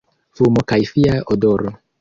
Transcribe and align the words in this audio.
Fumo 0.37 0.63
kaj 0.73 0.81
fia 0.95 1.21
odoro. 1.37 1.79